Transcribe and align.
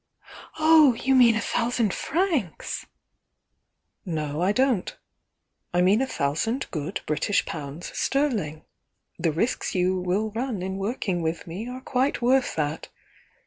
"Oh, 0.57 0.95
you 0.95 1.13
mean 1.13 1.35
a 1.35 1.39
thousand 1.39 1.93
francs?" 1.93 2.87
"No, 4.03 4.41
I 4.41 4.51
don't. 4.51 4.97
I 5.75 5.81
mean 5.81 6.01
a 6.01 6.07
thousand 6.07 6.65
good 6.71 7.01
British 7.05 7.45
pounds 7.45 7.95
sterling,— 7.95 8.65
the 9.19 9.31
risks 9.31 9.75
you 9.75 9.95
will 9.99 10.31
run 10.31 10.63
in 10.63 10.79
working 10.79 11.21
with 11.21 11.45
me 11.45 11.69
are 11.69 11.81
quite 11.81 12.19
worth 12.19 12.55
that. 12.55 12.89